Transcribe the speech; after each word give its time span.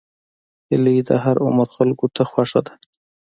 هیلۍ 0.69 0.97
د 1.07 1.09
هر 1.23 1.35
عمر 1.45 1.67
خلکو 1.75 2.05
ته 2.15 2.23
خوښه 2.31 2.61
ده 2.67 2.73